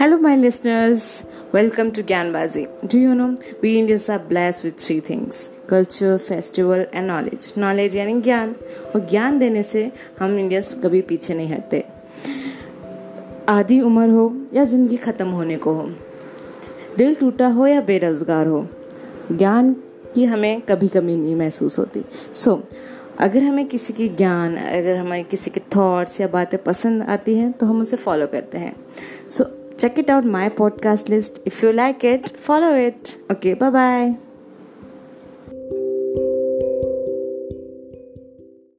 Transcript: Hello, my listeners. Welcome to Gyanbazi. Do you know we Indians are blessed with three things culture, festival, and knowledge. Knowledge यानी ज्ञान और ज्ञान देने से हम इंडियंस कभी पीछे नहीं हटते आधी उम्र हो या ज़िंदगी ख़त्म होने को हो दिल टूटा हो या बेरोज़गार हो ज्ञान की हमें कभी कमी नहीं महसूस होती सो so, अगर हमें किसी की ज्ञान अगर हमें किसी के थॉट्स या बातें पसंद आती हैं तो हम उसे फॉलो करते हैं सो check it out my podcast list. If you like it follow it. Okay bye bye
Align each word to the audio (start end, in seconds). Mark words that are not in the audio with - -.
Hello, 0.00 0.16
my 0.16 0.34
listeners. 0.34 1.26
Welcome 1.52 1.92
to 1.92 2.02
Gyanbazi. 2.02 2.88
Do 2.88 2.98
you 2.98 3.14
know 3.14 3.36
we 3.60 3.78
Indians 3.78 4.08
are 4.08 4.18
blessed 4.18 4.64
with 4.64 4.78
three 4.78 5.00
things 5.00 5.50
culture, 5.66 6.18
festival, 6.18 6.86
and 6.90 7.06
knowledge. 7.06 7.48
Knowledge 7.54 7.96
यानी 7.96 8.20
ज्ञान 8.22 8.54
और 8.94 9.06
ज्ञान 9.10 9.38
देने 9.38 9.62
से 9.62 9.82
हम 10.20 10.38
इंडियंस 10.38 10.72
कभी 10.84 11.00
पीछे 11.10 11.34
नहीं 11.34 11.48
हटते 11.48 11.84
आधी 13.48 13.80
उम्र 13.90 14.08
हो 14.10 14.24
या 14.54 14.64
ज़िंदगी 14.72 14.96
ख़त्म 15.04 15.28
होने 15.40 15.56
को 15.66 15.74
हो 15.74 15.86
दिल 16.98 17.14
टूटा 17.20 17.48
हो 17.58 17.66
या 17.66 17.80
बेरोज़गार 17.92 18.46
हो 18.46 18.66
ज्ञान 19.32 19.72
की 20.14 20.24
हमें 20.34 20.60
कभी 20.70 20.88
कमी 20.96 21.16
नहीं 21.16 21.36
महसूस 21.36 21.78
होती 21.78 22.04
सो 22.32 22.50
so, 22.50 22.60
अगर 23.20 23.42
हमें 23.42 23.66
किसी 23.68 23.92
की 23.92 24.08
ज्ञान 24.08 24.56
अगर 24.56 24.96
हमें 24.96 25.24
किसी 25.24 25.50
के 25.50 25.60
थॉट्स 25.76 26.20
या 26.20 26.28
बातें 26.40 26.62
पसंद 26.64 27.02
आती 27.02 27.38
हैं 27.38 27.52
तो 27.52 27.66
हम 27.66 27.80
उसे 27.80 27.96
फॉलो 27.96 28.26
करते 28.26 28.58
हैं 28.58 28.76
सो 29.28 29.59
check 29.80 29.98
it 29.98 30.10
out 30.10 30.24
my 30.24 30.48
podcast 30.48 31.08
list. 31.08 31.40
If 31.44 31.62
you 31.62 31.72
like 31.72 32.04
it 32.04 32.36
follow 32.36 32.74
it. 32.74 33.16
Okay 33.30 33.54
bye 33.54 33.70
bye 33.70 34.29